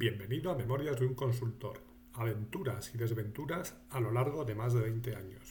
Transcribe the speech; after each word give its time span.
Bienvenido 0.00 0.52
a 0.52 0.54
Memorias 0.54 0.96
de 1.00 1.06
un 1.06 1.14
consultor, 1.14 1.82
aventuras 2.12 2.94
y 2.94 2.98
desventuras 2.98 3.74
a 3.90 3.98
lo 3.98 4.12
largo 4.12 4.44
de 4.44 4.54
más 4.54 4.72
de 4.72 4.82
20 4.82 5.16
años. 5.16 5.50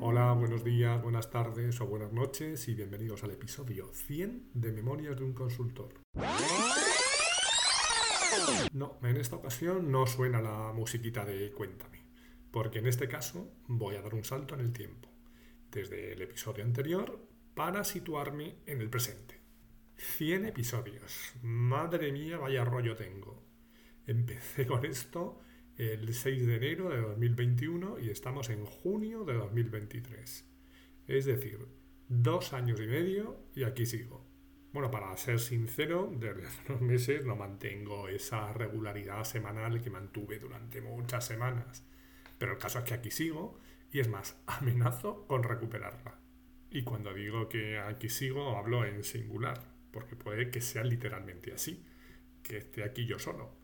Hola, 0.00 0.34
buenos 0.34 0.62
días, 0.62 1.02
buenas 1.02 1.30
tardes 1.30 1.80
o 1.80 1.86
buenas 1.88 2.12
noches 2.12 2.68
y 2.68 2.74
bienvenidos 2.76 3.24
al 3.24 3.32
episodio 3.32 3.88
100 3.92 4.50
de 4.54 4.70
Memorias 4.70 5.16
de 5.16 5.24
un 5.24 5.32
consultor. 5.32 5.94
No, 8.72 8.98
en 9.02 9.16
esta 9.16 9.34
ocasión 9.34 9.90
no 9.90 10.06
suena 10.06 10.40
la 10.40 10.72
musiquita 10.72 11.24
de 11.24 11.50
Cuéntame, 11.50 12.04
porque 12.52 12.78
en 12.78 12.86
este 12.86 13.08
caso 13.08 13.50
voy 13.66 13.96
a 13.96 14.02
dar 14.02 14.14
un 14.14 14.22
salto 14.22 14.54
en 14.54 14.60
el 14.60 14.72
tiempo 14.72 15.15
desde 15.70 16.12
el 16.12 16.22
episodio 16.22 16.64
anterior 16.64 17.20
para 17.54 17.84
situarme 17.84 18.56
en 18.66 18.80
el 18.80 18.90
presente. 18.90 19.40
100 19.96 20.46
episodios. 20.46 21.34
Madre 21.42 22.12
mía, 22.12 22.38
vaya 22.38 22.64
rollo 22.64 22.96
tengo. 22.96 23.42
Empecé 24.06 24.66
con 24.66 24.84
esto 24.84 25.40
el 25.76 26.14
6 26.14 26.46
de 26.46 26.56
enero 26.56 26.90
de 26.90 27.00
2021 27.00 27.98
y 27.98 28.10
estamos 28.10 28.50
en 28.50 28.64
junio 28.64 29.24
de 29.24 29.34
2023. 29.34 30.44
Es 31.06 31.24
decir, 31.24 31.66
dos 32.08 32.52
años 32.52 32.80
y 32.80 32.86
medio 32.86 33.40
y 33.54 33.64
aquí 33.64 33.86
sigo. 33.86 34.26
Bueno, 34.72 34.90
para 34.90 35.16
ser 35.16 35.38
sincero, 35.38 36.12
desde 36.14 36.46
hace 36.46 36.60
unos 36.72 36.82
meses 36.82 37.24
no 37.24 37.36
mantengo 37.36 38.08
esa 38.08 38.52
regularidad 38.52 39.24
semanal 39.24 39.80
que 39.80 39.90
mantuve 39.90 40.38
durante 40.38 40.80
muchas 40.82 41.26
semanas. 41.26 41.84
Pero 42.38 42.52
el 42.52 42.58
caso 42.58 42.80
es 42.80 42.84
que 42.84 42.94
aquí 42.94 43.10
sigo 43.10 43.58
y 43.96 44.00
es 44.00 44.08
más, 44.08 44.36
amenazo 44.46 45.26
con 45.26 45.42
recuperarla. 45.42 46.18
Y 46.70 46.82
cuando 46.82 47.14
digo 47.14 47.48
que 47.48 47.78
aquí 47.78 48.10
sigo, 48.10 48.58
hablo 48.58 48.84
en 48.84 49.02
singular, 49.02 49.58
porque 49.90 50.14
puede 50.14 50.50
que 50.50 50.60
sea 50.60 50.84
literalmente 50.84 51.54
así, 51.54 51.82
que 52.42 52.58
esté 52.58 52.84
aquí 52.84 53.06
yo 53.06 53.18
solo, 53.18 53.56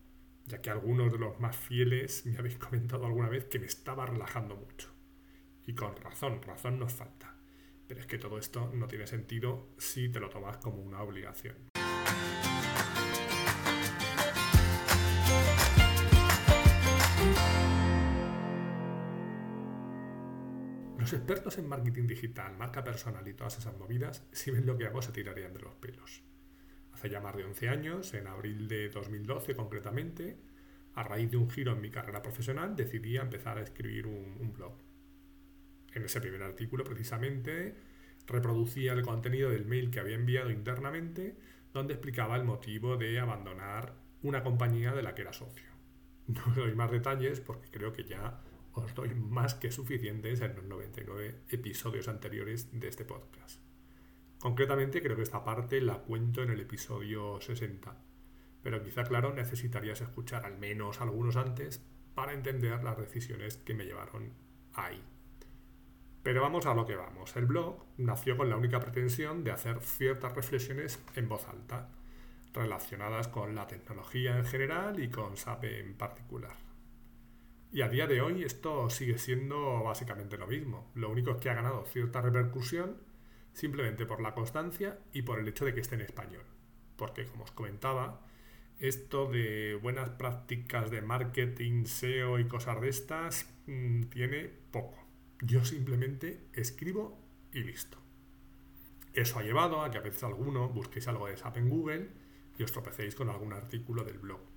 ya 0.46 0.62
que 0.62 0.70
algunos 0.70 1.12
de 1.12 1.18
los 1.18 1.38
más 1.38 1.54
fieles 1.54 2.24
me 2.24 2.38
habéis 2.38 2.56
comentado 2.56 3.04
alguna 3.04 3.28
vez 3.28 3.44
que 3.44 3.58
me 3.58 3.66
estaba 3.66 4.06
relajando 4.06 4.56
mucho. 4.56 4.88
Y 5.66 5.74
con 5.74 5.94
razón, 5.96 6.40
razón 6.40 6.78
nos 6.78 6.94
falta. 6.94 7.36
Pero 7.86 8.00
es 8.00 8.06
que 8.06 8.16
todo 8.16 8.38
esto 8.38 8.70
no 8.72 8.88
tiene 8.88 9.06
sentido 9.06 9.68
si 9.76 10.08
te 10.08 10.18
lo 10.18 10.30
tomas 10.30 10.56
como 10.56 10.80
una 10.80 11.02
obligación. 11.02 11.56
Expertos 21.12 21.58
en 21.58 21.68
marketing 21.68 22.06
digital, 22.06 22.56
marca 22.56 22.82
personal 22.82 23.26
y 23.28 23.34
todas 23.34 23.58
esas 23.58 23.76
movidas, 23.76 24.26
si 24.32 24.50
ven 24.50 24.64
lo 24.64 24.78
que 24.78 24.86
hago 24.86 25.02
se 25.02 25.12
tirarían 25.12 25.52
de 25.52 25.60
los 25.60 25.74
pelos. 25.74 26.22
Hace 26.92 27.10
ya 27.10 27.20
más 27.20 27.36
de 27.36 27.44
11 27.44 27.68
años, 27.68 28.14
en 28.14 28.26
abril 28.26 28.66
de 28.66 28.88
2012 28.88 29.54
concretamente, 29.54 30.38
a 30.94 31.02
raíz 31.02 31.30
de 31.30 31.36
un 31.36 31.50
giro 31.50 31.72
en 31.72 31.82
mi 31.82 31.90
carrera 31.90 32.22
profesional, 32.22 32.74
decidí 32.76 33.18
empezar 33.18 33.58
a 33.58 33.62
escribir 33.62 34.06
un, 34.06 34.38
un 34.40 34.52
blog. 34.54 34.72
En 35.92 36.04
ese 36.04 36.20
primer 36.20 36.42
artículo, 36.42 36.82
precisamente, 36.82 37.74
reproducía 38.26 38.94
el 38.94 39.02
contenido 39.02 39.50
del 39.50 39.66
mail 39.66 39.90
que 39.90 40.00
había 40.00 40.16
enviado 40.16 40.50
internamente, 40.50 41.36
donde 41.74 41.94
explicaba 41.94 42.36
el 42.36 42.44
motivo 42.44 42.96
de 42.96 43.20
abandonar 43.20 43.94
una 44.22 44.42
compañía 44.42 44.92
de 44.92 45.02
la 45.02 45.14
que 45.14 45.22
era 45.22 45.32
socio. 45.32 45.66
No 46.28 46.54
doy 46.54 46.74
más 46.74 46.90
detalles 46.90 47.40
porque 47.40 47.68
creo 47.70 47.92
que 47.92 48.04
ya 48.04 48.40
os 48.74 48.94
doy 48.94 49.14
más 49.14 49.54
que 49.54 49.70
suficientes 49.70 50.40
en 50.40 50.54
los 50.56 50.64
99 50.64 51.42
episodios 51.50 52.08
anteriores 52.08 52.68
de 52.72 52.88
este 52.88 53.04
podcast. 53.04 53.60
Concretamente 54.38 55.02
creo 55.02 55.16
que 55.16 55.22
esta 55.22 55.44
parte 55.44 55.80
la 55.80 55.98
cuento 55.98 56.42
en 56.42 56.50
el 56.50 56.60
episodio 56.60 57.40
60, 57.40 57.94
pero 58.62 58.82
quizá 58.82 59.04
claro 59.04 59.32
necesitarías 59.32 60.00
escuchar 60.00 60.44
al 60.44 60.58
menos 60.58 61.00
algunos 61.00 61.36
antes 61.36 61.84
para 62.14 62.32
entender 62.32 62.82
las 62.82 62.98
decisiones 62.98 63.56
que 63.58 63.74
me 63.74 63.84
llevaron 63.84 64.32
ahí. 64.74 65.02
Pero 66.22 66.42
vamos 66.42 66.66
a 66.66 66.74
lo 66.74 66.86
que 66.86 66.96
vamos. 66.96 67.34
El 67.36 67.46
blog 67.46 67.84
nació 67.98 68.36
con 68.36 68.48
la 68.48 68.56
única 68.56 68.80
pretensión 68.80 69.42
de 69.42 69.50
hacer 69.50 69.80
ciertas 69.80 70.34
reflexiones 70.34 71.00
en 71.16 71.28
voz 71.28 71.48
alta, 71.48 71.88
relacionadas 72.54 73.28
con 73.28 73.54
la 73.54 73.66
tecnología 73.66 74.36
en 74.36 74.44
general 74.44 75.02
y 75.02 75.08
con 75.08 75.36
SAP 75.36 75.64
en 75.64 75.94
particular. 75.94 76.71
Y 77.74 77.80
a 77.80 77.88
día 77.88 78.06
de 78.06 78.20
hoy 78.20 78.44
esto 78.44 78.90
sigue 78.90 79.16
siendo 79.16 79.82
básicamente 79.82 80.36
lo 80.36 80.46
mismo. 80.46 80.90
Lo 80.94 81.08
único 81.08 81.30
es 81.30 81.38
que 81.38 81.48
ha 81.48 81.54
ganado 81.54 81.86
cierta 81.86 82.20
repercusión 82.20 82.98
simplemente 83.54 84.04
por 84.04 84.20
la 84.20 84.34
constancia 84.34 84.98
y 85.14 85.22
por 85.22 85.38
el 85.38 85.48
hecho 85.48 85.64
de 85.64 85.72
que 85.72 85.80
esté 85.80 85.94
en 85.94 86.02
español. 86.02 86.44
Porque 86.96 87.24
como 87.24 87.44
os 87.44 87.50
comentaba, 87.50 88.26
esto 88.78 89.30
de 89.30 89.78
buenas 89.80 90.10
prácticas 90.10 90.90
de 90.90 91.00
marketing, 91.00 91.86
SEO 91.86 92.38
y 92.38 92.46
cosas 92.46 92.78
de 92.82 92.90
estas 92.90 93.50
mmm, 93.66 94.02
tiene 94.02 94.50
poco. 94.70 95.02
Yo 95.40 95.64
simplemente 95.64 96.48
escribo 96.52 97.18
y 97.54 97.60
listo. 97.60 97.96
Eso 99.14 99.38
ha 99.38 99.42
llevado 99.42 99.80
a 99.80 99.90
que 99.90 99.96
a 99.96 100.02
veces 100.02 100.22
alguno 100.24 100.68
busquéis 100.68 101.08
algo 101.08 101.26
de 101.26 101.38
SAP 101.38 101.56
en 101.56 101.70
Google 101.70 102.10
y 102.58 102.64
os 102.64 102.72
tropecéis 102.72 103.14
con 103.14 103.30
algún 103.30 103.54
artículo 103.54 104.04
del 104.04 104.18
blog 104.18 104.51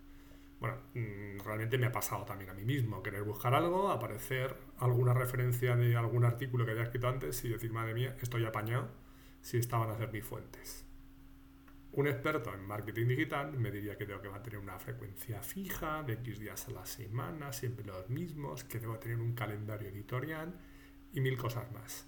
bueno, 0.59 0.77
mm, 0.93 1.39
realmente 1.43 1.77
me 1.77 1.87
ha 1.87 1.91
pasado 1.91 2.25
también 2.25 2.49
a 2.49 2.53
mí 2.53 2.65
mismo, 2.65 3.03
querer 3.03 3.23
buscar 3.23 3.53
algo, 3.53 3.89
aparecer 3.89 4.55
alguna 4.77 5.13
referencia 5.13 5.75
de 5.75 5.95
algún 5.95 6.25
artículo 6.25 6.65
que 6.65 6.71
había 6.71 6.83
escrito 6.83 7.07
antes 7.07 7.43
y 7.43 7.49
decir, 7.49 7.71
madre 7.71 7.93
mía, 7.93 8.15
estoy 8.21 8.45
apañado 8.45 8.89
si 9.41 9.57
estaban 9.57 9.89
a 9.89 9.97
ser 9.97 10.11
mis 10.11 10.25
fuentes. 10.25 10.85
Un 11.91 12.07
experto 12.07 12.53
en 12.53 12.65
marketing 12.65 13.07
digital 13.07 13.53
me 13.53 13.71
diría 13.71 13.97
que 13.97 14.05
tengo 14.05 14.21
que 14.21 14.29
mantener 14.29 14.59
una 14.59 14.77
frecuencia 14.79 15.41
fija 15.41 16.03
de 16.03 16.13
X 16.13 16.39
días 16.39 16.67
a 16.67 16.71
la 16.71 16.85
semana, 16.85 17.53
siempre 17.53 17.85
los 17.85 18.09
mismos, 18.09 18.65
que 18.65 18.79
debo 18.79 18.99
tener 18.99 19.21
un 19.21 19.33
calendario 19.33 19.87
editorial 19.87 20.59
y 21.13 21.21
mil 21.21 21.37
cosas 21.37 21.71
más. 21.71 22.05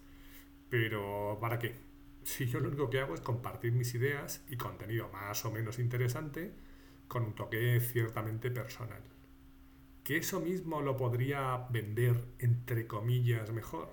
Pero, 0.69 1.38
¿para 1.40 1.58
qué? 1.58 1.75
Si 2.24 2.47
yo 2.47 2.59
lo 2.59 2.68
único 2.68 2.90
que 2.90 3.00
hago 3.00 3.14
es 3.14 3.22
compartir 3.22 3.72
mis 3.72 3.96
ideas 3.96 4.44
y 4.50 4.58
contenido 4.58 5.09
más 5.09 5.46
o 5.46 5.52
menos 5.52 5.79
interesante, 5.79 6.53
con 7.07 7.23
un 7.23 7.35
toque 7.35 7.79
ciertamente 7.79 8.51
personal. 8.51 9.01
¿Que 10.03 10.18
eso 10.18 10.40
mismo 10.40 10.81
lo 10.81 10.95
podría 10.95 11.68
vender 11.69 12.16
entre 12.40 12.88
comillas 12.88 13.51
mejor? 13.51 13.90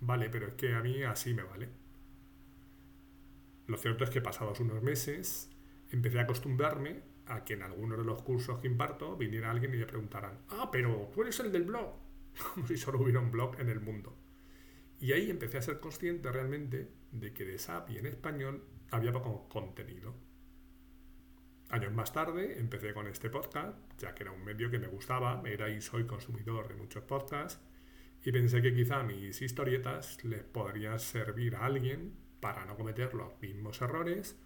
Vale, 0.00 0.28
pero 0.28 0.48
es 0.48 0.54
que 0.54 0.74
a 0.74 0.82
mí 0.82 1.02
así 1.02 1.34
me 1.34 1.42
vale. 1.42 1.68
Lo 3.66 3.76
cierto 3.76 4.04
es 4.04 4.10
que 4.10 4.20
pasados 4.20 4.60
unos 4.60 4.82
meses 4.82 5.50
empecé 5.90 6.18
a 6.18 6.22
acostumbrarme 6.22 7.02
a 7.26 7.44
que 7.44 7.54
en 7.54 7.62
algunos 7.62 7.98
de 7.98 8.04
los 8.04 8.22
cursos 8.22 8.60
que 8.60 8.68
imparto 8.68 9.16
viniera 9.16 9.50
alguien 9.50 9.74
y 9.74 9.78
le 9.78 9.86
preguntaran, 9.86 10.38
ah, 10.48 10.68
pero 10.70 11.10
tú 11.12 11.22
eres 11.22 11.38
el 11.40 11.50
del 11.50 11.64
blog, 11.64 11.94
como 12.54 12.66
si 12.66 12.76
solo 12.76 13.00
hubiera 13.00 13.20
un 13.20 13.30
blog 13.30 13.58
en 13.60 13.68
el 13.68 13.80
mundo. 13.80 14.16
Y 15.00 15.12
ahí 15.12 15.30
empecé 15.30 15.58
a 15.58 15.62
ser 15.62 15.80
consciente 15.80 16.30
realmente 16.30 16.88
de 17.12 17.32
que 17.32 17.44
de 17.44 17.58
SAP 17.58 17.90
y 17.90 17.98
en 17.98 18.06
español 18.06 18.62
había 18.90 19.12
poco 19.12 19.48
contenido. 19.48 20.14
Años 21.70 21.92
más 21.92 22.12
tarde 22.12 22.60
empecé 22.60 22.94
con 22.94 23.08
este 23.08 23.28
podcast, 23.28 23.76
ya 23.98 24.14
que 24.14 24.22
era 24.22 24.30
un 24.30 24.44
medio 24.44 24.70
que 24.70 24.78
me 24.78 24.86
gustaba, 24.86 25.42
era 25.44 25.68
y 25.68 25.80
soy 25.80 26.06
consumidor 26.06 26.68
de 26.68 26.76
muchos 26.76 27.02
podcasts, 27.02 27.60
y 28.24 28.30
pensé 28.30 28.62
que 28.62 28.72
quizá 28.72 29.02
mis 29.02 29.42
historietas 29.42 30.22
les 30.24 30.44
podrían 30.44 31.00
servir 31.00 31.56
a 31.56 31.66
alguien 31.66 32.14
para 32.40 32.64
no 32.64 32.76
cometer 32.76 33.14
los 33.14 33.40
mismos 33.40 33.80
errores 33.82 34.38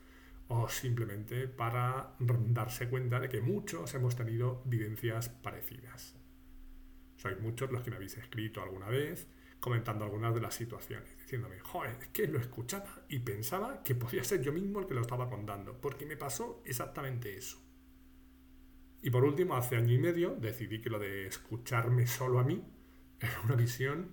o 0.48 0.68
simplemente 0.68 1.46
para 1.46 2.14
darse 2.18 2.88
cuenta 2.88 3.20
de 3.20 3.28
que 3.28 3.42
muchos 3.42 3.94
hemos 3.94 4.16
tenido 4.16 4.62
vivencias 4.64 5.28
parecidas. 5.28 6.16
Sois 7.16 7.38
muchos 7.38 7.70
los 7.70 7.82
que 7.82 7.90
me 7.90 7.96
habéis 7.96 8.16
escrito 8.16 8.62
alguna 8.62 8.88
vez 8.88 9.28
comentando 9.60 10.04
algunas 10.04 10.34
de 10.34 10.40
las 10.40 10.54
situaciones, 10.54 11.16
diciéndome, 11.18 11.60
joder, 11.60 11.96
es 12.00 12.08
que 12.08 12.26
lo 12.26 12.38
escuchaba 12.38 13.04
y 13.08 13.18
pensaba 13.20 13.82
que 13.82 13.94
podía 13.94 14.24
ser 14.24 14.40
yo 14.42 14.52
mismo 14.52 14.80
el 14.80 14.86
que 14.86 14.94
lo 14.94 15.02
estaba 15.02 15.28
contando, 15.28 15.78
porque 15.80 16.06
me 16.06 16.16
pasó 16.16 16.62
exactamente 16.64 17.36
eso. 17.36 17.58
Y 19.02 19.10
por 19.10 19.24
último, 19.24 19.56
hace 19.56 19.76
año 19.76 19.92
y 19.92 19.98
medio 19.98 20.34
decidí 20.34 20.80
que 20.80 20.90
lo 20.90 20.98
de 20.98 21.26
escucharme 21.26 22.06
solo 22.06 22.38
a 22.38 22.44
mí 22.44 22.62
era 23.20 23.40
una 23.42 23.54
visión 23.54 24.10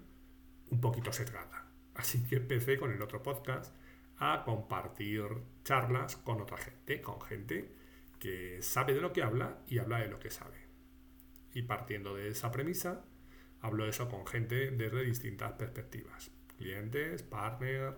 un 0.69 0.81
poquito 0.81 1.11
sesgada. 1.11 1.71
Así 1.95 2.23
que 2.25 2.35
empecé 2.38 2.77
con 2.77 2.91
el 2.91 3.01
otro 3.01 3.23
podcast 3.23 3.73
a 4.17 4.44
compartir 4.44 5.25
charlas 5.63 6.17
con 6.17 6.41
otra 6.41 6.57
gente, 6.57 7.01
con 7.01 7.21
gente 7.21 7.73
que 8.19 8.61
sabe 8.61 8.94
de 8.94 9.01
lo 9.01 9.13
que 9.13 9.23
habla 9.23 9.59
y 9.67 9.79
habla 9.79 9.99
de 9.99 10.07
lo 10.07 10.19
que 10.19 10.29
sabe. 10.29 10.57
Y 11.53 11.63
partiendo 11.63 12.15
de 12.15 12.29
esa 12.29 12.51
premisa, 12.51 13.05
hablo 13.62 13.88
eso 13.88 14.09
con 14.09 14.25
gente 14.25 14.71
desde 14.71 15.04
distintas 15.04 15.54
perspectivas. 15.54 16.31
Clientes, 16.57 17.24
partners, 17.24 17.95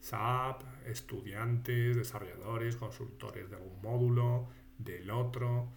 SAP, 0.00 0.62
estudiantes, 0.86 1.96
desarrolladores, 1.96 2.76
consultores 2.76 3.50
de 3.50 3.56
algún 3.56 3.80
módulo, 3.82 4.48
del 4.78 5.10
otro. 5.10 5.72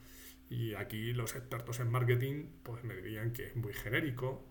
Y 0.50 0.74
aquí 0.76 1.14
los 1.14 1.36
expertos 1.36 1.80
en 1.80 1.90
marketing 1.90 2.48
pues 2.64 2.84
me 2.84 2.96
dirían 2.96 3.32
que 3.32 3.48
es 3.48 3.56
muy 3.56 3.74
genérico 3.74 4.46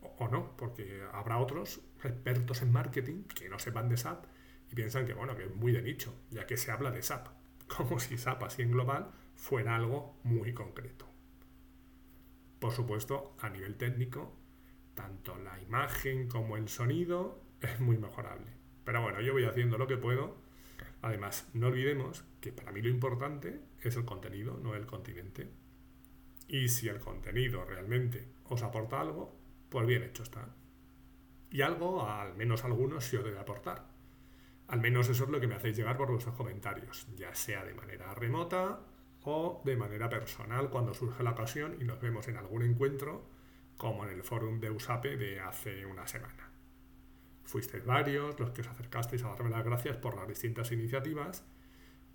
O, 0.00 0.28
no, 0.28 0.56
porque 0.56 1.02
habrá 1.12 1.38
otros 1.38 1.80
expertos 2.02 2.62
en 2.62 2.72
marketing 2.72 3.24
que 3.24 3.48
no 3.48 3.58
sepan 3.58 3.88
de 3.88 3.96
SAP 3.96 4.24
y 4.70 4.74
piensan 4.74 5.06
que, 5.06 5.14
bueno, 5.14 5.36
que 5.36 5.44
es 5.44 5.54
muy 5.54 5.72
de 5.72 5.82
nicho, 5.82 6.14
ya 6.30 6.46
que 6.46 6.56
se 6.56 6.70
habla 6.70 6.90
de 6.90 7.02
SAP, 7.02 7.28
como 7.68 8.00
si 8.00 8.18
SAP 8.18 8.42
así 8.42 8.62
en 8.62 8.72
global 8.72 9.12
fuera 9.36 9.76
algo 9.76 10.18
muy 10.24 10.52
concreto. 10.54 11.11
Por 12.62 12.70
supuesto, 12.70 13.34
a 13.40 13.50
nivel 13.50 13.74
técnico, 13.74 14.32
tanto 14.94 15.36
la 15.36 15.60
imagen 15.60 16.28
como 16.28 16.56
el 16.56 16.68
sonido 16.68 17.42
es 17.60 17.80
muy 17.80 17.98
mejorable. 17.98 18.52
Pero 18.84 19.02
bueno, 19.02 19.20
yo 19.20 19.32
voy 19.32 19.46
haciendo 19.46 19.78
lo 19.78 19.88
que 19.88 19.96
puedo. 19.96 20.36
Además, 21.00 21.50
no 21.54 21.66
olvidemos 21.66 22.24
que 22.40 22.52
para 22.52 22.70
mí 22.70 22.80
lo 22.80 22.88
importante 22.88 23.60
es 23.80 23.96
el 23.96 24.04
contenido, 24.04 24.60
no 24.62 24.76
el 24.76 24.86
continente. 24.86 25.50
Y 26.46 26.68
si 26.68 26.86
el 26.86 27.00
contenido 27.00 27.64
realmente 27.64 28.28
os 28.44 28.62
aporta 28.62 29.00
algo, 29.00 29.36
pues 29.68 29.84
bien 29.84 30.04
hecho 30.04 30.22
está. 30.22 30.54
Y 31.50 31.62
algo, 31.62 32.06
al 32.06 32.36
menos 32.36 32.62
algunos, 32.62 33.02
sí 33.02 33.16
os 33.16 33.24
debe 33.24 33.40
aportar. 33.40 33.88
Al 34.68 34.80
menos 34.80 35.08
eso 35.08 35.24
es 35.24 35.30
lo 35.30 35.40
que 35.40 35.48
me 35.48 35.56
hacéis 35.56 35.76
llegar 35.76 35.96
por 35.96 36.12
vuestros 36.12 36.36
comentarios, 36.36 37.08
ya 37.16 37.34
sea 37.34 37.64
de 37.64 37.74
manera 37.74 38.14
remota 38.14 38.86
o 39.24 39.62
de 39.64 39.76
manera 39.76 40.08
personal 40.08 40.70
cuando 40.70 40.94
surge 40.94 41.22
la 41.22 41.32
ocasión 41.32 41.76
y 41.80 41.84
nos 41.84 42.00
vemos 42.00 42.28
en 42.28 42.36
algún 42.36 42.62
encuentro, 42.62 43.28
como 43.76 44.04
en 44.04 44.10
el 44.10 44.22
foro 44.22 44.56
de 44.56 44.70
USAPE 44.70 45.16
de 45.16 45.40
hace 45.40 45.86
una 45.86 46.06
semana. 46.06 46.50
Fuisteis 47.44 47.84
varios 47.84 48.38
los 48.38 48.50
que 48.50 48.62
os 48.62 48.68
acercasteis 48.68 49.24
a 49.24 49.28
darme 49.28 49.50
las 49.50 49.64
gracias 49.64 49.96
por 49.96 50.16
las 50.16 50.28
distintas 50.28 50.72
iniciativas 50.72 51.44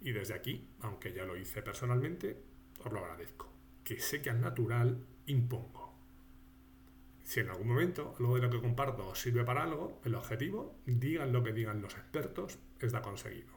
y 0.01 0.11
desde 0.11 0.33
aquí, 0.33 0.67
aunque 0.81 1.13
ya 1.13 1.25
lo 1.25 1.37
hice 1.37 1.61
personalmente, 1.61 2.41
os 2.83 2.91
lo 2.91 2.99
agradezco. 2.99 3.51
Que 3.83 3.99
sé 3.99 4.21
que 4.21 4.29
al 4.29 4.41
natural 4.41 5.05
impongo. 5.25 5.95
Si 7.23 7.41
en 7.41 7.49
algún 7.49 7.67
momento 7.67 8.15
algo 8.19 8.35
de 8.35 8.41
lo 8.41 8.49
que 8.49 8.61
comparto 8.61 9.09
os 9.09 9.19
sirve 9.19 9.43
para 9.43 9.63
algo, 9.63 9.99
el 10.05 10.15
objetivo, 10.15 10.79
digan 10.85 11.33
lo 11.33 11.43
que 11.43 11.51
digan 11.51 11.81
los 11.81 11.95
expertos, 11.95 12.57
está 12.79 13.01
conseguido. 13.01 13.53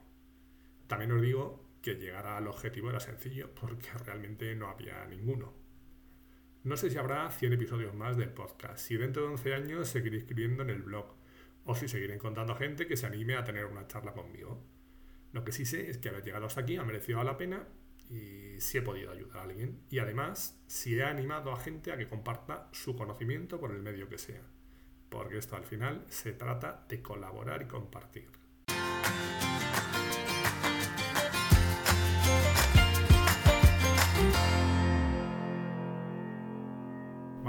También 0.88 1.12
os 1.12 1.22
digo 1.22 1.69
que 1.82 1.94
llegar 1.94 2.26
al 2.26 2.46
objetivo 2.46 2.90
era 2.90 3.00
sencillo 3.00 3.54
porque 3.54 3.88
realmente 4.04 4.54
no 4.54 4.68
había 4.68 5.04
ninguno. 5.06 5.54
No 6.62 6.76
sé 6.76 6.90
si 6.90 6.98
habrá 6.98 7.30
100 7.30 7.54
episodios 7.54 7.94
más 7.94 8.16
del 8.16 8.30
podcast, 8.30 8.78
si 8.78 8.96
dentro 8.96 9.22
de 9.22 9.28
11 9.28 9.54
años 9.54 9.88
seguiré 9.88 10.18
escribiendo 10.18 10.62
en 10.62 10.70
el 10.70 10.82
blog 10.82 11.14
o 11.64 11.74
si 11.74 11.88
seguiré 11.88 12.14
encontrando 12.14 12.54
gente 12.54 12.86
que 12.86 12.96
se 12.96 13.06
anime 13.06 13.36
a 13.36 13.44
tener 13.44 13.64
una 13.64 13.86
charla 13.86 14.12
conmigo. 14.12 14.62
Lo 15.32 15.44
que 15.44 15.52
sí 15.52 15.64
sé 15.64 15.88
es 15.88 15.98
que 15.98 16.08
haber 16.08 16.24
llegado 16.24 16.46
hasta 16.46 16.60
aquí 16.60 16.76
ha 16.76 16.84
merecido 16.84 17.22
la 17.22 17.36
pena 17.36 17.66
y 18.10 18.60
si 18.60 18.78
he 18.78 18.82
podido 18.82 19.12
ayudar 19.12 19.38
a 19.38 19.42
alguien. 19.42 19.80
Y 19.88 20.00
además, 20.00 20.60
si 20.66 20.96
he 20.96 21.04
animado 21.04 21.52
a 21.52 21.60
gente 21.60 21.92
a 21.92 21.96
que 21.96 22.08
comparta 22.08 22.68
su 22.72 22.96
conocimiento 22.96 23.60
por 23.60 23.70
el 23.70 23.80
medio 23.80 24.08
que 24.08 24.18
sea. 24.18 24.42
Porque 25.08 25.38
esto 25.38 25.56
al 25.56 25.64
final 25.64 26.04
se 26.08 26.32
trata 26.32 26.84
de 26.88 27.00
colaborar 27.00 27.62
y 27.62 27.66
compartir. 27.66 28.28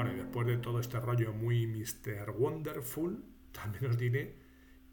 Y 0.10 0.16
después 0.16 0.48
de 0.48 0.58
todo 0.58 0.80
este 0.80 1.00
rollo 1.00 1.34
muy 1.34 1.68
Mr. 1.68 2.32
Wonderful, 2.32 3.24
también 3.52 3.86
os 3.92 3.98
diré 3.98 4.36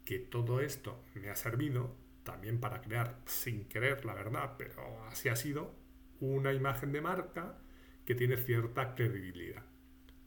que 0.05 0.19
todo 0.19 0.59
esto 0.61 1.03
me 1.15 1.29
ha 1.29 1.35
servido 1.35 1.95
también 2.23 2.59
para 2.59 2.81
crear, 2.81 3.21
sin 3.25 3.65
querer, 3.65 4.05
la 4.05 4.13
verdad, 4.13 4.55
pero 4.57 5.03
así 5.05 5.29
ha 5.29 5.35
sido, 5.35 5.73
una 6.19 6.53
imagen 6.53 6.91
de 6.91 7.01
marca 7.01 7.57
que 8.05 8.15
tiene 8.15 8.37
cierta 8.37 8.95
credibilidad 8.95 9.63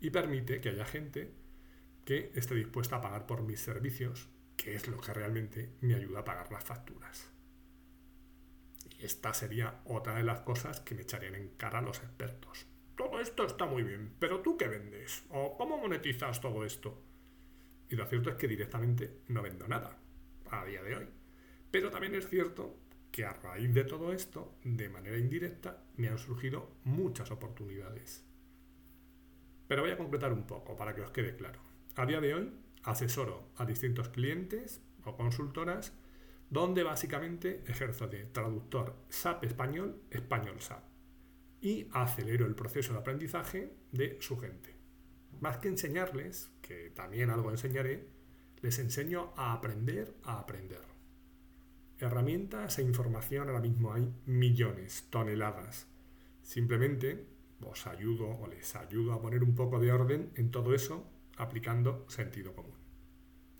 y 0.00 0.10
permite 0.10 0.60
que 0.60 0.70
haya 0.70 0.84
gente 0.84 1.32
que 2.04 2.32
esté 2.34 2.54
dispuesta 2.54 2.96
a 2.96 3.00
pagar 3.00 3.26
por 3.26 3.42
mis 3.42 3.60
servicios, 3.60 4.28
que 4.56 4.74
es 4.74 4.88
lo 4.88 5.00
que 5.00 5.12
realmente 5.14 5.70
me 5.80 5.94
ayuda 5.94 6.20
a 6.20 6.24
pagar 6.24 6.50
las 6.50 6.64
facturas. 6.64 7.30
Y 8.98 9.04
esta 9.04 9.32
sería 9.32 9.80
otra 9.84 10.14
de 10.14 10.24
las 10.24 10.40
cosas 10.40 10.80
que 10.80 10.94
me 10.94 11.02
echarían 11.02 11.36
en 11.36 11.48
cara 11.50 11.80
los 11.80 11.98
expertos. 11.98 12.66
Todo 12.96 13.20
esto 13.20 13.46
está 13.46 13.64
muy 13.64 13.82
bien, 13.82 14.14
pero 14.18 14.40
¿tú 14.40 14.56
qué 14.56 14.68
vendes? 14.68 15.24
¿O 15.30 15.56
cómo 15.56 15.78
monetizas 15.78 16.40
todo 16.40 16.64
esto? 16.64 17.02
Y 17.88 17.96
lo 17.96 18.06
cierto 18.06 18.30
es 18.30 18.36
que 18.36 18.48
directamente 18.48 19.20
no 19.28 19.42
vendo 19.42 19.66
nada 19.66 19.98
a 20.50 20.64
día 20.64 20.82
de 20.82 20.96
hoy. 20.96 21.08
Pero 21.70 21.90
también 21.90 22.14
es 22.14 22.28
cierto 22.28 22.76
que 23.10 23.24
a 23.24 23.32
raíz 23.32 23.72
de 23.72 23.84
todo 23.84 24.12
esto, 24.12 24.54
de 24.64 24.90
manera 24.90 25.16
indirecta, 25.16 25.84
me 25.96 26.08
han 26.08 26.18
surgido 26.18 26.70
muchas 26.84 27.30
oportunidades. 27.30 28.24
Pero 29.68 29.82
voy 29.82 29.90
a 29.90 29.96
completar 29.96 30.32
un 30.32 30.46
poco 30.46 30.76
para 30.76 30.94
que 30.94 31.00
os 31.00 31.10
quede 31.10 31.34
claro. 31.34 31.60
A 31.96 32.04
día 32.04 32.20
de 32.20 32.34
hoy 32.34 32.52
asesoro 32.82 33.48
a 33.56 33.64
distintos 33.64 34.10
clientes 34.10 34.82
o 35.04 35.16
consultoras 35.16 35.94
donde 36.50 36.82
básicamente 36.82 37.62
ejerzo 37.66 38.06
de 38.06 38.26
traductor 38.26 38.96
SAP 39.08 39.44
español, 39.44 40.02
español 40.10 40.60
SAP 40.60 40.91
y 41.62 41.88
acelero 41.92 42.44
el 42.44 42.54
proceso 42.54 42.92
de 42.92 42.98
aprendizaje 42.98 43.72
de 43.92 44.18
su 44.20 44.36
gente. 44.38 44.74
Más 45.40 45.58
que 45.58 45.68
enseñarles, 45.68 46.50
que 46.60 46.90
también 46.90 47.30
algo 47.30 47.50
enseñaré, 47.50 48.08
les 48.60 48.78
enseño 48.78 49.32
a 49.36 49.52
aprender 49.52 50.14
a 50.24 50.38
aprender. 50.40 50.82
Herramientas 51.98 52.78
e 52.78 52.82
información 52.82 53.48
ahora 53.48 53.60
mismo 53.60 53.92
hay 53.92 54.12
millones, 54.26 55.06
toneladas. 55.08 55.86
Simplemente 56.42 57.26
os 57.60 57.86
ayudo 57.86 58.28
o 58.28 58.48
les 58.48 58.74
ayudo 58.74 59.12
a 59.12 59.22
poner 59.22 59.44
un 59.44 59.54
poco 59.54 59.78
de 59.78 59.92
orden 59.92 60.32
en 60.34 60.50
todo 60.50 60.74
eso 60.74 61.06
aplicando 61.36 62.04
sentido 62.08 62.54
común. 62.54 62.81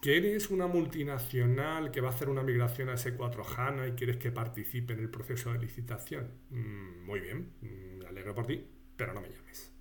¿Que 0.02 0.18
eres 0.18 0.50
una 0.50 0.66
multinacional 0.66 1.90
que 1.92 2.02
va 2.02 2.08
a 2.08 2.10
hacer 2.10 2.28
una 2.28 2.42
migración 2.42 2.90
a 2.90 2.94
S4 2.94 3.44
HANA 3.56 3.86
y 3.88 3.92
quieres 3.92 4.18
que 4.18 4.30
participe 4.32 4.92
en 4.92 5.00
el 5.00 5.08
proceso 5.10 5.52
de 5.52 5.60
licitación? 5.60 6.30
Mm, 6.50 7.06
muy 7.06 7.20
bien, 7.20 7.52
mm, 7.62 7.98
me 8.00 8.06
alegro 8.06 8.34
por 8.34 8.46
ti, 8.46 8.66
pero 8.96 9.14
no 9.14 9.22
me 9.22 9.30
llames 9.30 9.72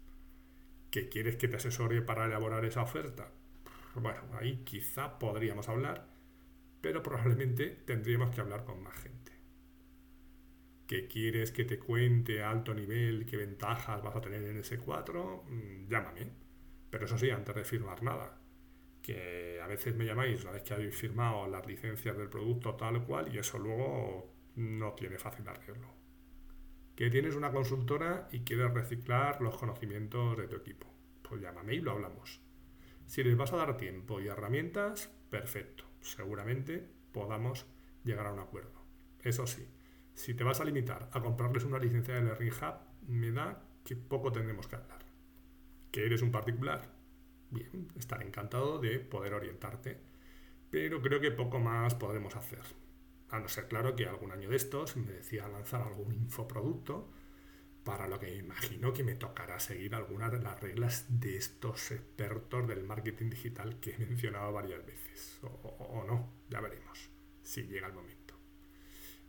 que 0.91 1.07
quieres 1.09 1.37
que 1.37 1.47
te 1.47 1.55
asesore 1.55 2.01
para 2.01 2.25
elaborar 2.25 2.65
esa 2.65 2.83
oferta. 2.83 3.31
Bueno, 3.95 4.19
ahí 4.39 4.63
quizá 4.65 5.17
podríamos 5.17 5.69
hablar, 5.69 6.07
pero 6.81 7.01
probablemente 7.01 7.69
tendríamos 7.85 8.31
que 8.31 8.41
hablar 8.41 8.65
con 8.65 8.83
más 8.83 8.95
gente. 8.95 9.31
¿Que 10.85 11.07
quieres 11.07 11.51
que 11.51 11.63
te 11.63 11.79
cuente 11.79 12.43
a 12.43 12.51
alto 12.51 12.73
nivel 12.73 13.25
qué 13.25 13.37
ventajas 13.37 14.03
vas 14.03 14.15
a 14.15 14.21
tener 14.21 14.43
en 14.43 14.57
ese 14.57 14.77
4? 14.77 15.45
Mm, 15.47 15.87
llámame. 15.89 16.27
Pero 16.89 17.05
eso 17.05 17.17
sí, 17.17 17.29
antes 17.29 17.55
de 17.55 17.63
firmar 17.63 18.03
nada. 18.03 18.40
Que 19.01 19.59
a 19.61 19.67
veces 19.67 19.95
me 19.95 20.05
llamáis 20.05 20.43
una 20.43 20.51
vez 20.51 20.63
que 20.63 20.73
habéis 20.73 20.95
firmado 20.95 21.47
las 21.47 21.65
licencias 21.65 22.17
del 22.17 22.29
producto 22.29 22.75
tal 22.75 23.03
cual 23.03 23.33
y 23.33 23.39
eso 23.39 23.57
luego 23.57 24.31
no 24.55 24.93
tiene 24.93 25.17
fácil 25.17 25.47
arreglo 25.47 26.01
que 27.01 27.09
tienes 27.09 27.35
una 27.35 27.51
consultora 27.51 28.27
y 28.31 28.41
quieres 28.41 28.71
reciclar 28.73 29.41
los 29.41 29.57
conocimientos 29.57 30.37
de 30.37 30.47
tu 30.47 30.57
equipo. 30.57 30.85
Pues 31.23 31.41
llámame 31.41 31.73
y 31.73 31.81
lo 31.81 31.93
hablamos. 31.93 32.41
Si 33.07 33.23
les 33.23 33.35
vas 33.35 33.51
a 33.53 33.57
dar 33.57 33.75
tiempo 33.75 34.21
y 34.21 34.27
herramientas, 34.27 35.11
perfecto. 35.31 35.85
Seguramente 36.01 36.87
podamos 37.11 37.65
llegar 38.03 38.27
a 38.27 38.33
un 38.33 38.39
acuerdo. 38.39 38.85
Eso 39.23 39.47
sí, 39.47 39.67
si 40.13 40.35
te 40.35 40.43
vas 40.43 40.61
a 40.61 40.63
limitar 40.63 41.09
a 41.11 41.21
comprarles 41.21 41.63
una 41.63 41.79
licencia 41.79 42.13
de 42.13 42.21
Learning 42.21 42.53
Hub, 42.53 42.75
me 43.07 43.31
da 43.31 43.63
que 43.83 43.95
poco 43.95 44.31
tendremos 44.31 44.67
que 44.67 44.75
hablar. 44.75 44.99
¿Que 45.91 46.05
eres 46.05 46.21
un 46.21 46.31
particular? 46.31 46.87
Bien, 47.51 47.87
estaré 47.97 48.25
encantado 48.25 48.79
de 48.79 48.99
poder 48.99 49.33
orientarte, 49.33 49.97
pero 50.69 51.01
creo 51.01 51.19
que 51.19 51.31
poco 51.31 51.59
más 51.59 51.95
podremos 51.95 52.35
hacer. 52.35 52.63
A 53.29 53.39
no 53.39 53.47
ser 53.47 53.67
claro 53.67 53.95
que 53.95 54.07
algún 54.07 54.31
año 54.31 54.49
de 54.49 54.55
estos 54.55 54.95
me 54.95 55.11
decía 55.11 55.47
lanzar 55.47 55.81
algún 55.81 56.13
infoproducto, 56.13 57.11
para 57.83 58.07
lo 58.07 58.19
que 58.19 58.35
imagino 58.35 58.93
que 58.93 59.03
me 59.03 59.15
tocará 59.15 59.59
seguir 59.59 59.95
algunas 59.95 60.31
de 60.31 60.39
las 60.39 60.59
reglas 60.59 61.05
de 61.09 61.37
estos 61.37 61.91
expertos 61.91 62.67
del 62.67 62.83
marketing 62.83 63.29
digital 63.31 63.79
que 63.79 63.95
he 63.95 63.97
mencionado 63.97 64.53
varias 64.53 64.85
veces. 64.85 65.39
O, 65.43 65.47
o, 65.47 66.03
no, 66.05 66.31
ya 66.49 66.61
veremos 66.61 67.09
si 67.41 67.63
llega 67.63 67.87
el 67.87 67.93
momento. 67.93 68.35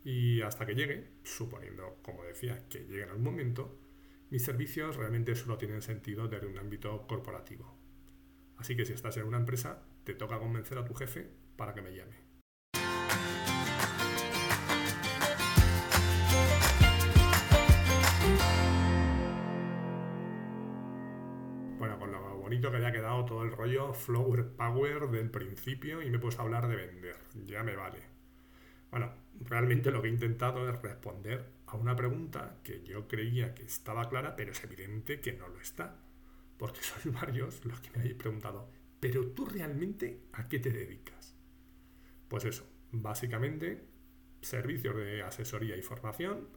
Y 0.05 0.43
hasta 0.43 0.67
que 0.67 0.75
llegue, 0.75 1.09
suponiendo, 1.23 1.99
como 2.02 2.25
decía, 2.25 2.69
que 2.69 2.81
llegue 2.81 3.05
en 3.05 3.11
algún 3.11 3.25
momento, 3.25 3.79
mis 4.31 4.45
servicios 4.45 4.97
realmente 4.97 5.35
solo 5.35 5.57
tienen 5.57 5.81
sentido 5.81 6.29
desde 6.29 6.47
un 6.47 6.59
ámbito 6.59 7.07
corporativo. 7.07 7.82
Así 8.59 8.76
que 8.76 8.85
si 8.85 8.92
estás 8.92 9.16
en 9.16 9.26
una 9.26 9.38
empresa, 9.38 9.82
te 10.04 10.14
toca 10.14 10.38
convencer 10.38 10.78
a 10.78 10.85
tu 10.85 10.94
jefe 10.94 11.28
para 11.56 11.75
que 11.75 11.82
me 11.82 11.94
llame. 11.94 12.32
que 22.71 22.76
había 22.76 22.92
quedado 22.92 23.25
todo 23.25 23.42
el 23.42 23.50
rollo 23.50 23.92
Flower 23.92 24.47
Power 24.47 25.09
del 25.11 25.30
principio 25.30 26.02
y 26.02 26.11
me 26.11 26.18
he 26.18 26.38
a 26.38 26.42
hablar 26.42 26.68
de 26.68 26.76
vender. 26.76 27.16
Ya 27.47 27.62
me 27.62 27.75
vale. 27.75 27.99
Bueno, 28.90 29.12
realmente 29.40 29.90
lo 29.90 30.00
que 30.00 30.09
he 30.09 30.12
intentado 30.12 30.68
es 30.68 30.80
responder 30.80 31.44
a 31.66 31.76
una 31.76 31.97
pregunta 31.97 32.56
que 32.62 32.82
yo 32.85 33.09
creía 33.09 33.54
que 33.54 33.64
estaba 33.64 34.09
clara, 34.09 34.37
pero 34.37 34.52
es 34.52 34.62
evidente 34.62 35.21
que 35.21 35.32
no 35.32 35.49
lo 35.49 35.61
está. 35.61 35.97
Porque 36.56 36.82
sois 36.82 37.12
varios 37.21 37.64
los 37.64 37.80
que 37.80 37.90
me 37.90 38.00
habéis 38.00 38.14
preguntado, 38.14 38.71
Pero 39.00 39.26
tú 39.28 39.47
realmente, 39.47 40.23
¿a 40.32 40.49
qué 40.49 40.59
te 40.61 40.71
dedicas? 40.71 41.35
Pues 42.28 42.44
eso, 42.44 42.64
básicamente, 42.92 43.85
servicios 44.40 44.97
de 44.97 45.23
asesoría 45.23 45.76
y 45.76 45.82
formación 45.82 46.49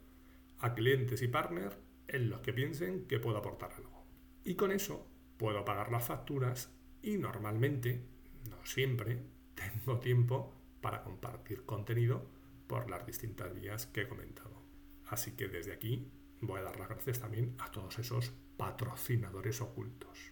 a 0.59 0.73
clientes 0.73 1.21
y 1.21 1.27
partners 1.27 1.77
en 2.07 2.29
los 2.29 2.41
que 2.41 2.53
piensen 2.53 3.07
que 3.07 3.19
puedo 3.19 3.37
aportar 3.37 3.73
algo. 3.73 4.05
Y 4.43 4.55
con 4.55 4.71
eso 4.71 5.07
puedo 5.37 5.65
pagar 5.65 5.91
las 5.91 6.05
facturas 6.05 6.71
y 7.01 7.17
normalmente, 7.17 8.05
no 8.49 8.63
siempre, 8.65 9.23
tengo 9.55 9.99
tiempo 9.99 10.53
para 10.81 11.03
compartir 11.03 11.65
contenido 11.65 12.29
por 12.67 12.89
las 12.89 13.05
distintas 13.05 13.53
vías 13.53 13.85
que 13.87 14.01
he 14.01 14.07
comentado. 14.07 14.61
Así 15.07 15.31
que 15.31 15.47
desde 15.47 15.73
aquí 15.73 16.11
voy 16.41 16.59
a 16.59 16.63
dar 16.63 16.79
las 16.79 16.89
gracias 16.89 17.19
también 17.19 17.55
a 17.59 17.71
todos 17.71 17.99
esos 17.99 18.33
patrocinadores 18.57 19.61
ocultos. 19.61 20.31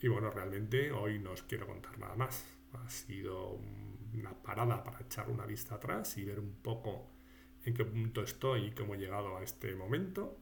Y 0.00 0.08
bueno, 0.08 0.30
realmente 0.30 0.92
hoy 0.92 1.18
no 1.18 1.32
os 1.32 1.42
quiero 1.42 1.66
contar 1.66 1.98
nada 1.98 2.14
más. 2.16 2.44
Ha 2.72 2.88
sido 2.90 3.58
una 4.14 4.34
parada 4.42 4.82
para 4.84 5.00
echar 5.00 5.30
una 5.30 5.46
vista 5.46 5.76
atrás 5.76 6.16
y 6.18 6.24
ver 6.24 6.38
un 6.38 6.54
poco 6.62 7.10
en 7.64 7.74
qué 7.74 7.84
punto 7.84 8.22
estoy 8.22 8.66
y 8.66 8.70
cómo 8.72 8.94
he 8.94 8.98
llegado 8.98 9.36
a 9.36 9.42
este 9.42 9.74
momento. 9.74 10.38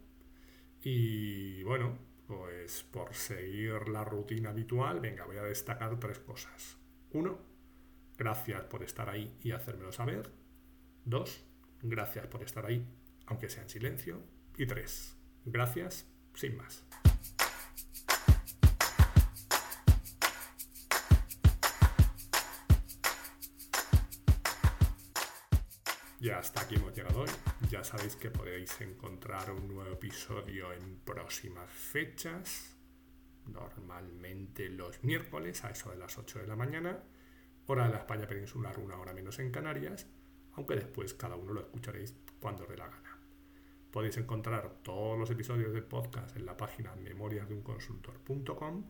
Y 0.83 1.63
bueno, 1.63 1.97
pues 2.27 2.83
por 2.83 3.15
seguir 3.15 3.89
la 3.89 4.05
rutina 4.05 4.51
habitual, 4.51 5.01
venga, 5.01 5.25
voy 5.25 5.37
a 5.37 5.43
destacar 5.43 5.99
tres 5.99 6.19
cosas. 6.19 6.77
Uno, 7.13 7.39
gracias 8.19 8.63
por 8.65 8.83
estar 8.83 9.09
ahí 9.09 9.39
y 9.43 9.53
hacérmelo 9.53 9.93
saber. 9.93 10.31
Dos, 11.05 11.45
gracias 11.83 12.27
por 12.27 12.43
estar 12.43 12.67
ahí, 12.67 12.87
aunque 13.27 13.49
sea 13.49 13.63
en 13.63 13.69
silencio. 13.69 14.21
Y 14.57 14.67
tres, 14.67 15.17
gracias 15.45 16.07
sin 16.35 16.57
más. 16.57 16.85
Y 26.25 26.31
hasta 26.31 26.63
aquí 26.63 26.77
hemos 26.77 26.97
llegado 26.97 27.21
hoy. 27.21 27.29
Ya 27.69 27.85
sabéis 27.85 28.17
que 28.17 28.31
podéis 28.31 28.81
encontrar 28.81 29.51
un 29.51 29.69
nuevo 29.69 29.93
episodio 29.93 30.73
en 30.73 31.01
próximas 31.05 31.71
fechas, 31.71 32.79
normalmente 33.47 34.71
los 34.71 35.05
miércoles 35.05 35.63
a 35.65 35.71
eso 35.71 35.91
de 35.91 35.99
las 35.99 36.17
8 36.17 36.39
de 36.39 36.47
la 36.47 36.57
mañana, 36.57 36.99
hora 37.67 37.85
de 37.85 37.91
la 37.91 37.99
España 37.99 38.27
peninsular, 38.27 38.79
una 38.79 38.97
hora 38.97 39.13
menos 39.13 39.39
en 39.39 39.51
Canarias, 39.51 40.07
aunque 40.55 40.77
después 40.77 41.13
cada 41.13 41.37
uno 41.37 41.53
lo 41.53 41.61
escucharéis 41.61 42.15
cuando 42.41 42.65
dé 42.65 42.79
la 42.79 42.87
gana. 42.89 43.19
Podéis 43.91 44.17
encontrar 44.17 44.79
todos 44.83 45.19
los 45.19 45.31
episodios 45.31 45.75
del 45.75 45.85
podcast 45.85 46.35
en 46.39 46.47
la 46.47 46.57
página 46.57 46.97
memoriasdeunconsultor.com, 46.97 48.85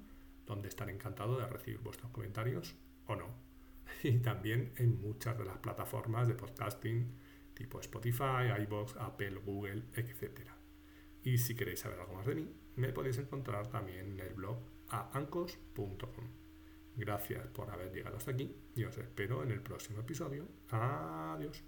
donde 0.46 0.68
estaré 0.68 0.92
encantado 0.92 1.36
de 1.36 1.48
recibir 1.48 1.80
vuestros 1.80 2.12
comentarios 2.12 2.76
o 3.08 3.16
no. 3.16 3.26
Y 4.04 4.18
también 4.18 4.72
en 4.76 5.00
muchas 5.00 5.36
de 5.36 5.44
las 5.44 5.58
plataformas 5.58 6.28
de 6.28 6.34
podcasting 6.34 7.23
tipo 7.54 7.80
Spotify, 7.80 8.52
iBox, 8.62 8.96
Apple, 8.96 9.36
Google, 9.44 9.84
etc. 9.94 10.48
Y 11.22 11.38
si 11.38 11.54
queréis 11.54 11.80
saber 11.80 12.00
algo 12.00 12.14
más 12.14 12.26
de 12.26 12.34
mí, 12.34 12.52
me 12.76 12.92
podéis 12.92 13.18
encontrar 13.18 13.68
también 13.68 14.12
en 14.12 14.20
el 14.20 14.34
blog 14.34 14.58
a 14.88 15.16
ancos.com. 15.16 16.44
Gracias 16.96 17.48
por 17.48 17.70
haber 17.70 17.92
llegado 17.92 18.16
hasta 18.16 18.30
aquí 18.30 18.54
y 18.76 18.84
os 18.84 18.96
espero 18.98 19.42
en 19.42 19.50
el 19.50 19.60
próximo 19.60 20.00
episodio. 20.00 20.46
Adiós. 20.70 21.64